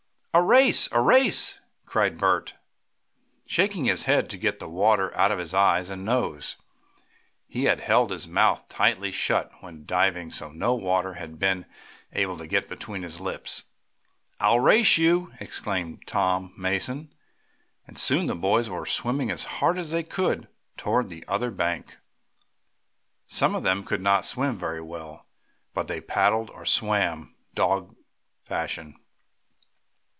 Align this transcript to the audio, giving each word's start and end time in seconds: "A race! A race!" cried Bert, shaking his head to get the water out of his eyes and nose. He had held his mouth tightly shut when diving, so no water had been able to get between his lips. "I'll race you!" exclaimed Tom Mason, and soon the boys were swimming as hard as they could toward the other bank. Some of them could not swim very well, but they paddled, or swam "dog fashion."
"A 0.33 0.41
race! 0.41 0.87
A 0.93 1.01
race!" 1.01 1.59
cried 1.85 2.17
Bert, 2.17 2.53
shaking 3.45 3.83
his 3.83 4.03
head 4.03 4.29
to 4.29 4.37
get 4.37 4.59
the 4.59 4.69
water 4.69 5.13
out 5.17 5.29
of 5.29 5.39
his 5.39 5.53
eyes 5.53 5.89
and 5.89 6.05
nose. 6.05 6.55
He 7.49 7.65
had 7.65 7.81
held 7.81 8.11
his 8.11 8.29
mouth 8.29 8.65
tightly 8.69 9.11
shut 9.11 9.51
when 9.59 9.85
diving, 9.85 10.31
so 10.31 10.49
no 10.53 10.73
water 10.73 11.15
had 11.15 11.37
been 11.37 11.65
able 12.13 12.37
to 12.37 12.47
get 12.47 12.69
between 12.69 13.03
his 13.03 13.19
lips. 13.19 13.65
"I'll 14.39 14.61
race 14.61 14.97
you!" 14.97 15.33
exclaimed 15.41 16.07
Tom 16.07 16.53
Mason, 16.57 17.13
and 17.85 17.99
soon 17.99 18.27
the 18.27 18.33
boys 18.35 18.69
were 18.69 18.85
swimming 18.85 19.29
as 19.31 19.43
hard 19.43 19.77
as 19.77 19.91
they 19.91 20.01
could 20.01 20.47
toward 20.77 21.09
the 21.09 21.25
other 21.27 21.51
bank. 21.51 21.97
Some 23.27 23.53
of 23.53 23.63
them 23.63 23.83
could 23.83 24.01
not 24.01 24.23
swim 24.23 24.55
very 24.55 24.81
well, 24.81 25.27
but 25.73 25.89
they 25.89 25.99
paddled, 25.99 26.49
or 26.51 26.65
swam 26.65 27.35
"dog 27.53 27.97
fashion." 28.41 28.95